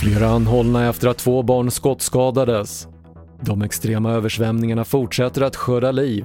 Flera 0.00 0.28
anhållna 0.28 0.88
efter 0.88 1.08
att 1.08 1.18
två 1.18 1.42
barn 1.42 1.70
skottskadades. 1.70 2.88
De 3.40 3.62
extrema 3.62 4.12
översvämningarna 4.12 4.84
fortsätter 4.84 5.42
att 5.42 5.56
skörda 5.56 5.90
liv. 5.90 6.24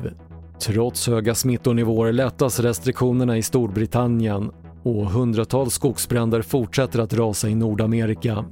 Trots 0.59 1.07
höga 1.07 1.35
smittonivåer 1.35 2.11
lättas 2.11 2.59
restriktionerna 2.59 3.37
i 3.37 3.41
Storbritannien 3.41 4.51
och 4.83 5.05
hundratals 5.05 5.73
skogsbränder 5.73 6.41
fortsätter 6.41 6.99
att 6.99 7.13
rasa 7.13 7.49
i 7.49 7.55
Nordamerika. 7.55 8.45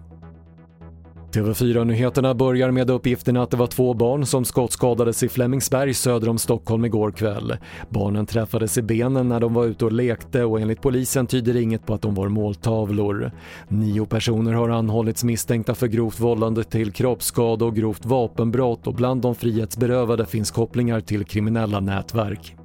TV4-nyheterna 1.31 2.33
börjar 2.33 2.71
med 2.71 2.89
uppgifterna 2.89 3.43
att 3.43 3.51
det 3.51 3.57
var 3.57 3.67
två 3.67 3.93
barn 3.93 4.25
som 4.25 4.45
skottskadades 4.45 5.23
i 5.23 5.29
Flemingsberg 5.29 5.93
söder 5.93 6.29
om 6.29 6.37
Stockholm 6.37 6.85
igår 6.85 7.11
kväll. 7.11 7.57
Barnen 7.89 8.25
träffades 8.25 8.77
i 8.77 8.81
benen 8.81 9.29
när 9.29 9.39
de 9.39 9.53
var 9.53 9.65
ute 9.65 9.85
och 9.85 9.91
lekte 9.91 10.43
och 10.43 10.61
enligt 10.61 10.81
polisen 10.81 11.27
tyder 11.27 11.55
inget 11.55 11.85
på 11.85 11.93
att 11.93 12.01
de 12.01 12.15
var 12.15 12.27
måltavlor. 12.27 13.31
Nio 13.67 14.05
personer 14.05 14.53
har 14.53 14.69
anhållits 14.69 15.23
misstänkta 15.23 15.75
för 15.75 15.87
grovt 15.87 16.19
vållande 16.19 16.63
till 16.63 16.91
kroppsskada 16.91 17.65
och 17.65 17.75
grovt 17.75 18.05
vapenbrott 18.05 18.87
och 18.87 18.93
bland 18.93 19.21
de 19.21 19.35
frihetsberövade 19.35 20.25
finns 20.25 20.51
kopplingar 20.51 20.99
till 20.99 21.25
kriminella 21.25 21.79
nätverk. 21.79 22.55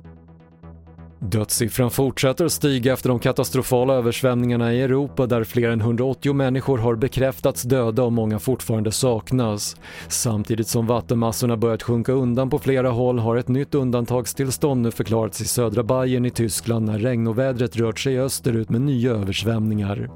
Dödssiffran 1.19 1.91
fortsätter 1.91 2.45
att 2.45 2.53
stiga 2.53 2.93
efter 2.93 3.09
de 3.09 3.19
katastrofala 3.19 3.95
översvämningarna 3.95 4.75
i 4.75 4.83
Europa 4.83 5.27
där 5.27 5.45
fler 5.45 5.71
än 5.71 5.81
180 5.81 6.33
människor 6.33 6.79
har 6.79 6.95
bekräftats 6.95 7.63
döda 7.63 8.03
och 8.03 8.13
många 8.13 8.39
fortfarande 8.39 8.93
saknas. 8.93 9.77
Samtidigt 10.09 10.69
som 10.69 10.87
vattenmassorna 10.87 11.57
börjat 11.57 11.83
sjunka 11.83 12.13
undan 12.13 12.51
på 12.51 12.59
flera 12.59 12.91
håll 12.91 13.19
har 13.19 13.37
ett 13.37 13.49
nytt 13.49 13.75
undantagstillstånd 13.75 14.83
nu 14.83 14.91
förklarats 14.91 15.41
i 15.41 15.45
södra 15.45 15.83
Bayern 15.83 16.27
i 16.27 16.31
Tyskland 16.31 16.87
när 16.87 16.99
regnovädret 16.99 17.77
rört 17.77 17.99
sig 17.99 18.21
österut 18.21 18.71
med 18.71 18.81
nya 18.81 19.11
översvämningar. 19.11 20.11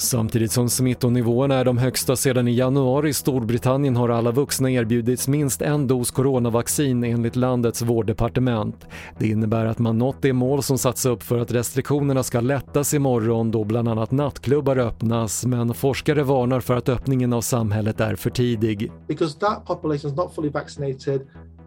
Samtidigt 0.00 0.52
som 0.52 0.68
smittonivåerna 0.68 1.54
är 1.54 1.64
de 1.64 1.78
högsta 1.78 2.16
sedan 2.16 2.48
i 2.48 2.54
januari 2.54 3.08
i 3.08 3.12
Storbritannien 3.12 3.96
har 3.96 4.08
alla 4.08 4.30
vuxna 4.30 4.70
erbjudits 4.70 5.28
minst 5.28 5.62
en 5.62 5.86
dos 5.86 6.10
coronavaccin 6.10 7.04
enligt 7.04 7.36
landets 7.36 7.82
vårddepartement. 7.82 8.86
Det 9.18 9.28
innebär 9.28 9.64
att 9.64 9.78
man 9.78 9.98
nått 9.98 10.16
det 10.22 10.32
mål 10.32 10.62
som 10.62 10.78
satts 10.78 11.06
upp 11.06 11.22
för 11.22 11.38
att 11.38 11.52
restriktionerna 11.52 12.22
ska 12.22 12.40
lättas 12.40 12.94
imorgon 12.94 13.50
då 13.50 13.64
bland 13.64 13.88
annat 13.88 14.10
nattklubbar 14.10 14.76
öppnas 14.76 15.46
men 15.46 15.74
forskare 15.74 16.22
varnar 16.22 16.60
för 16.60 16.76
att 16.76 16.88
öppningen 16.88 17.32
av 17.32 17.40
samhället 17.40 18.00
är 18.00 18.16
för 18.16 18.30
tidig. 18.30 18.92
Because 19.08 19.38
that 19.38 19.66
population 19.66 20.10
is 20.10 20.16
not 20.16 20.34
fully 20.34 20.50
vaccinated, 20.50 21.20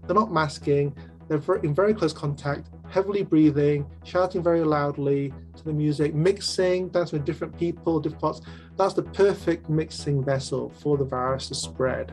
they're 0.08 0.20
not 0.20 0.32
masking, 0.32 0.96
they're 1.30 1.66
in 1.66 1.74
very 1.74 1.94
close 1.94 2.16
contact 2.16 2.81
heavily 2.92 3.24
breathing, 3.24 3.86
shouting 4.04 4.44
very 4.44 4.64
loudly 4.64 5.34
to 5.56 5.64
the 5.64 5.74
music, 5.74 6.14
mixing, 6.14 6.90
dancing 6.90 7.20
with 7.20 7.26
different 7.26 7.58
people, 7.58 8.00
different 8.00 8.22
parts. 8.22 8.42
That's 8.78 8.94
the 8.94 9.04
perfect 9.04 9.70
mixing 9.70 10.24
vessel 10.24 10.70
for 10.82 10.98
the 10.98 11.06
virus 11.06 11.48
to 11.48 11.56
spread 11.56 12.12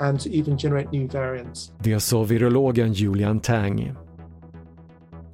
and 0.00 0.20
to 0.20 0.30
even 0.30 0.58
generate 0.58 0.90
new 0.90 1.06
variants. 1.06 1.72
Det 1.80 2.00
sa 2.02 2.24
virologen 2.24 2.92
Julian 2.92 3.40
Tang. 3.40 4.05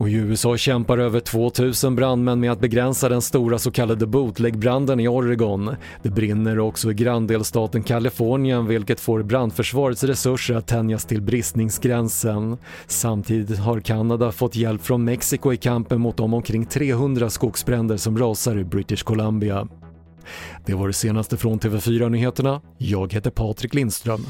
Och 0.03 0.08
i 0.08 0.12
USA 0.12 0.56
kämpar 0.56 0.98
över 0.98 1.20
2000 1.20 1.97
brandmän 1.97 2.41
med 2.41 2.53
att 2.53 2.61
begränsa 2.61 3.08
den 3.08 3.22
stora 3.22 3.58
så 3.58 3.70
kallade 3.70 4.06
bootlegbranden 4.06 5.00
i 5.00 5.08
Oregon. 5.08 5.77
Det 6.03 6.11
brinner 6.11 6.58
också 6.58 6.91
i 6.91 6.95
granndelstaten 6.95 7.83
Kalifornien 7.83 8.67
vilket 8.67 9.00
får 9.00 9.23
brandförsvarets 9.23 10.05
resurser 10.05 10.55
att 10.55 10.67
tänjas 10.67 11.05
till 11.05 11.23
bristningsgränsen. 11.23 12.56
Samtidigt 12.86 13.58
har 13.58 13.80
Kanada 13.80 14.33
fått 14.33 14.56
hjälp 14.56 14.83
från 14.83 15.05
Mexiko 15.05 15.53
i 15.53 15.56
kampen 15.56 16.00
mot 16.00 16.17
de 16.17 16.34
omkring 16.34 16.67
300 16.67 17.30
skogsbränder 17.30 17.97
som 17.97 18.19
rasar 18.19 18.58
i 18.58 18.64
British 18.64 19.03
Columbia. 19.03 19.69
Det 20.67 20.75
var 20.75 20.86
det 20.86 20.92
senaste 20.92 21.36
från 21.36 21.61
TV4 21.61 22.08
Nyheterna. 22.08 22.61
Jag 22.78 23.12
heter 23.12 23.30
Patrik 23.30 23.75
Lindström. 23.75 24.27